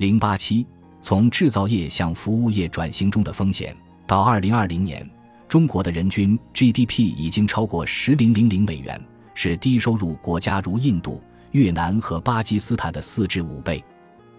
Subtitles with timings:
[0.00, 0.66] 零八七，
[1.02, 3.76] 从制造业向服务业转型中的风险。
[4.06, 5.06] 到二零二零年，
[5.46, 8.98] 中国的人均 GDP 已经超过十零零零美元，
[9.34, 13.84] 是低收入国家如印度、越南和巴基斯坦的四至五倍。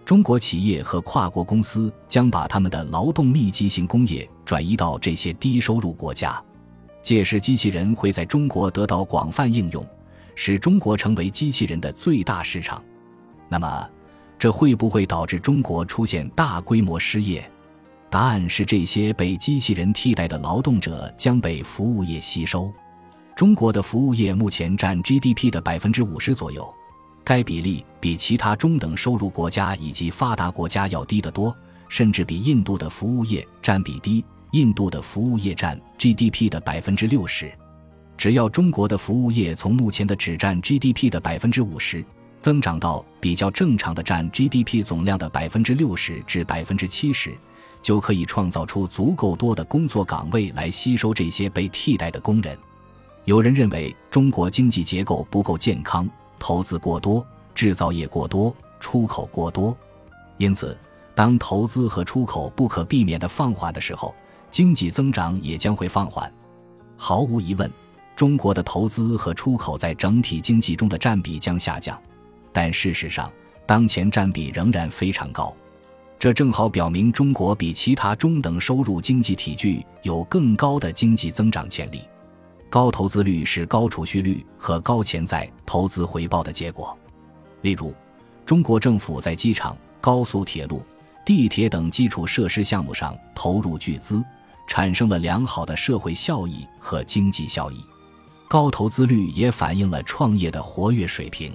[0.04, 6.42] 中国企业和跨国公司将把他们的劳动密集型工业转移到这些低收入国家，
[7.04, 9.86] 届时机器人会在中国得到广泛应用，
[10.34, 12.82] 使中国成为机器人的最大市场。
[13.48, 13.88] 那么，
[14.42, 17.48] 这会不会导致中国出现大规模失业？
[18.10, 22.68] 答案是：这些被机器人替代的劳动者将被服务业吸收。
[23.36, 26.68] 中国的服务业目前占 GDP 的百分之五十左右，
[27.22, 31.56] 该比例比其他中等收入国家以及发达国家要低得多，
[31.88, 34.24] 甚至比印度的服务业占比低。
[34.50, 37.48] 印度的服务业占 GDP 的百分之六十。
[38.18, 42.04] 只要中国的服务业从目前的只占 GDP 的百分之五十。
[42.42, 47.32] 增长到比较正常的占 GDP 总量的百分之六十至百分之七十，
[47.80, 52.58] 就可以创造出足够多的工作岗位来吸收这些被替代的工人。
[53.26, 59.76] 有人认为中国经济结构不够健康，投资过多，制造业过多，出口过多，
[60.36, 60.76] 因此，
[61.14, 64.12] 当投资和出口不可避免的放缓的时候，
[64.50, 66.28] 经济增长也将会放缓。
[66.96, 67.70] 毫无疑问，
[68.16, 71.96] 中国的投资和出口在整体经济中的占比将下降。
[72.52, 73.32] 但事实上，
[73.66, 75.54] 当前占比仍然非常高，
[76.18, 82.02] 这正好表明中国比其他中等收入经济体具有更高的经济增长潜力。
[82.68, 86.96] 高投资率是高储蓄率和高潜在投资回报的结果。
[87.60, 87.94] 例如，
[88.46, 90.82] 中国政府在机场、高速铁路、
[91.24, 94.24] 地铁等基础设施项目上投入巨资，
[94.66, 97.76] 产生了良好的社会效益和经济效益。
[98.48, 101.52] 高投资率也反映了创业的活跃水平。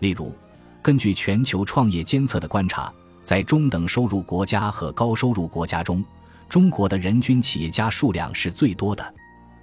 [0.00, 0.32] 例如，
[0.80, 6.04] 根据全球创业监测的观察，在中等收入国家和高收入国家中，
[6.48, 9.14] 中国的人均企业家数量是最多的。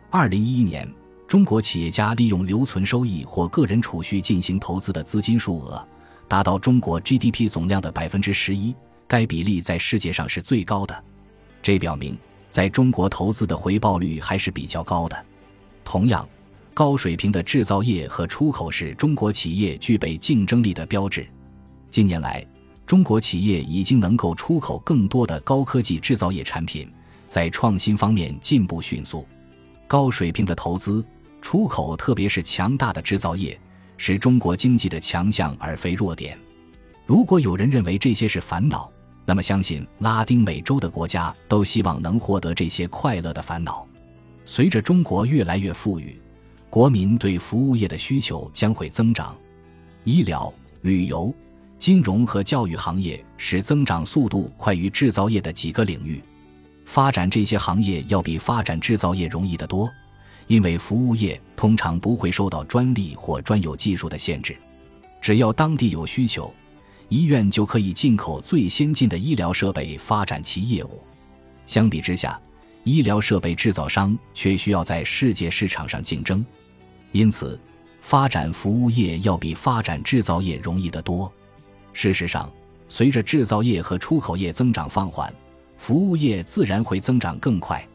[0.09, 0.87] 二零一一年，
[1.27, 5.87] 中国企业家利用留存收益或个人储蓄进行投资的资金数额，
[6.27, 8.75] 达到中国 GDP 总量的百分之十一，
[9.07, 11.03] 该比例在世界上是最高的。
[11.63, 12.17] 这表明，
[12.49, 15.25] 在中国投资的回报率还是比较高的。
[15.83, 16.27] 同样。
[16.75, 21.25] 高水平的制造业和出口是中国企业具备竞争力的标志。
[21.89, 22.45] 近年来，
[22.85, 26.91] 中国企业已经能够出口更多的高科技制造业产品，
[27.29, 29.25] 在创新方面进步迅速。
[29.87, 31.01] 高水平的投资、
[31.41, 33.57] 出口，特别是强大的制造业，
[33.95, 36.37] 是中国经济的强项而非弱点。
[37.05, 38.91] 如果有人认为这些是烦恼，
[39.25, 43.87] 那么相信拉丁美洲的国家都希望能获得这些快乐的烦恼。
[44.43, 46.19] 随着中国越来越富裕。
[46.75, 49.33] 国民对服务业的需求将会增长，
[50.03, 51.33] 医疗、旅游、
[51.79, 56.21] 金融和教育行业是增长速度快于制造业的几个领域。
[56.83, 59.89] 发展这些行业要比发展制造业容易得多，
[60.47, 64.53] 因为服务业通常不会受到专利或专有技术的限制。
[65.21, 66.53] 只要当地有需求，
[67.07, 71.01] 医院就可以进口最先进的医疗设备发展其业务。
[71.65, 72.37] 相比之下，
[72.83, 76.45] 医疗设备制造商却需要在世界市场上竞争。
[77.15, 77.57] 因此，
[78.01, 81.31] 发展服务业要比发展制造业容易得多。
[81.93, 82.51] 事实上，
[82.89, 85.33] 随着制造业和出口业增长放缓，
[85.77, 87.87] 服务业自然会增长更快。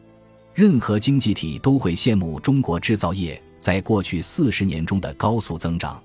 [0.55, 6.01] 任何经济体都会羡慕中国制造业在过去四十年中的高速增长。